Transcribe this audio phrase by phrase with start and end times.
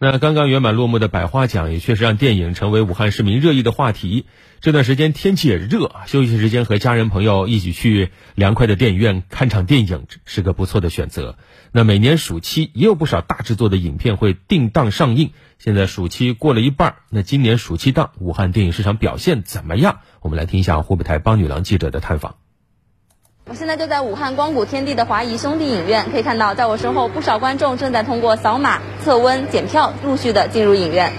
[0.00, 4.26] 那刚刚圆满落幕的百花奖也确实让电影成为武汉市民热议的话题。
[4.60, 11.36] 这段时间天气也热，休息时间和家人朋友一起去凉快的电影院看场电影是个不错的选择。
[11.72, 15.32] 那每年暑期也有不少大制作的影片会定档上映。
[15.58, 19.98] 现在暑期过了一半，那今年暑期档武汉电影市场表现怎么样？
[20.20, 22.36] 我们来听一下湖北台帮女郎记者的探访。
[23.50, 31.10] 我现在就在武汉光谷天地的华谊兄弟影院，可以看到，在我身后不少观众正在通过扫码、测温、检票，陆续的进入影院。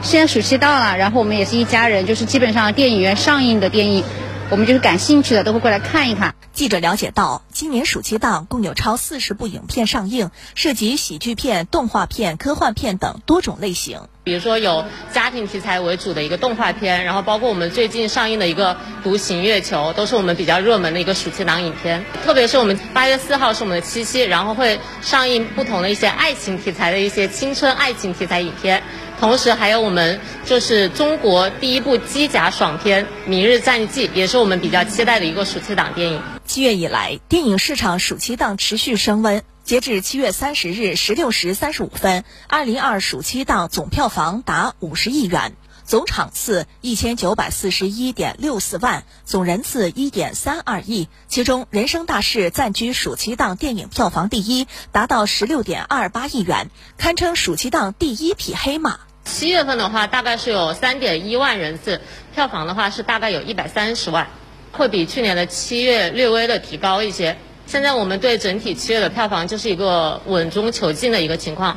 [0.00, 4.02] 现在暑期到了，然后我们也是一家人，就是基本上电影院上映的电影。
[4.48, 6.36] 我们就是感兴趣的都会过来看一看。
[6.52, 14.02] 记者了解到，今年暑期档共有超四十部影片上映，涉及喜剧片、动画片、科幻片等多种类型。
[14.22, 22.04] 比如说有家庭题材为主的一个动画片，然后包括我们最近上映的一个《独行月球》，都是我们比较热门的一个暑期档影片。
[22.24, 28.84] 特别是我们八月四号是我们的七夕，然后会上映不同的一些爱情题材的一些青春爱情题材影片。
[29.18, 36.22] 同时还有我们就是中国第一部机甲爽片《明日战记》，也是是我们比较期待的一个暑期档电影。
[36.44, 39.42] 七月以来，电影市场暑期档持续升温。
[39.64, 45.54] 截至七月三十日十六时三十五分，二零二暑期档总票房达五十亿元，
[45.86, 51.08] 总场次一千九百四十一点六四万，总人次一点三二亿。
[51.28, 59.00] 其中，《人生大事》暂居暑期档电影票房第一，达到十六点二八亿元，堪称暑期档第一匹黑马。
[59.26, 62.00] 七月份的话，大概是有三点一万人次，
[62.32, 64.28] 票房的话是大概有一百三十万，
[64.70, 67.36] 会比去年的七月略微的提高一些。
[67.66, 71.76] 现在我们对整体七月的票房就是一个稳中求进的一个情况。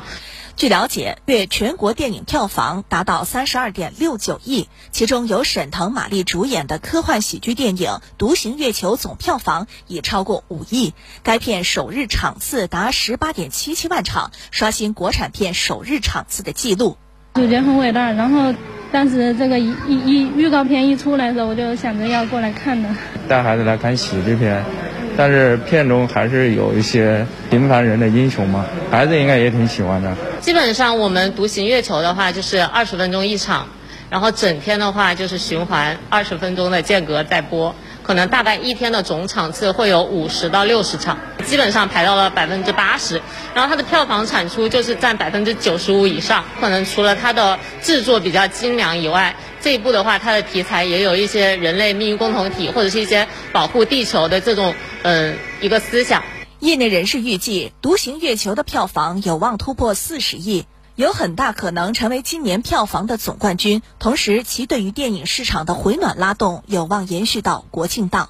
[0.56, 10.94] 据了解，月全国电影票房达到三十二点六九亿，其中由沈腾、马丽主演的科幻喜剧电影《独行月球》总票房已超过五亿。
[11.24, 16.96] 该片首日场次达十八点七七万场，刷新国产片首日场次的记录。
[17.34, 18.52] 主角很伟大，然后
[18.90, 22.88] 当时这个一一预告片一出来的时候，我就想着要过来看的。
[23.28, 24.64] 带孩子来看喜剧片，
[25.16, 30.12] 但是片中还是有一些平凡人的英雄嘛，孩子应该也挺喜欢的。
[30.40, 33.68] 基本上我们独行月球的话，就是二十分钟一场，
[34.10, 37.74] 然后整天的话就是循环二十分钟的间隔在播。
[38.02, 43.20] 可能大概一天的总场次会有五十到六十场，基本上排到了百分之八十。
[43.54, 46.44] 然后它的票房产出就是占百分之九十五以上。
[46.60, 56.22] 可能除了它的制作比较精良以外，这一部的话，它的题材也有一些人类命运共同体或者是一些保护地球的这种嗯一个思想。
[56.60, 60.66] 业内人士预计，《独行月球》的票房有望突破四十亿。
[60.96, 68.28] 有很大可能成为今年票房的总冠军，同时其对于电影市场的回暖拉动有望延续到国庆档。